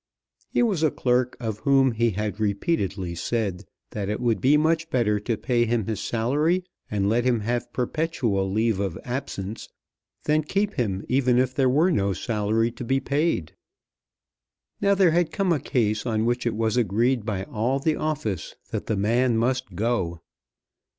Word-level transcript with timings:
He 0.49 0.63
was 0.63 0.81
a 0.81 0.89
clerk 0.89 1.37
of 1.39 1.59
whom 1.59 1.91
he 1.91 2.09
had 2.09 2.39
repeatedly 2.39 3.13
said 3.13 3.65
that 3.91 4.09
it 4.09 4.19
would 4.19 4.41
be 4.41 4.57
much 4.57 4.89
better 4.89 5.19
to 5.19 5.37
pay 5.37 5.65
him 5.67 5.85
his 5.85 5.99
salary 5.99 6.63
and 6.89 7.07
let 7.07 7.23
him 7.23 7.41
have 7.41 7.71
perpetual 7.71 8.51
leave 8.51 8.79
of 8.79 8.97
absence, 9.05 9.69
than 10.23 10.41
keep 10.41 10.73
him 10.73 11.05
even 11.07 11.37
if 11.37 11.53
there 11.53 11.69
were 11.69 11.91
no 11.91 12.13
salary 12.13 12.71
to 12.71 12.83
be 12.83 12.99
paid. 12.99 13.53
Now 14.81 14.95
there 14.95 15.11
had 15.11 15.31
come 15.31 15.53
a 15.53 15.59
case 15.59 16.03
on 16.07 16.25
which 16.25 16.47
it 16.47 16.55
was 16.55 16.77
agreed 16.77 17.23
by 17.23 17.43
all 17.43 17.77
the 17.79 17.95
office 17.95 18.55
that 18.71 18.87
the 18.87 18.97
man 18.97 19.37
must 19.37 19.75
go. 19.75 20.21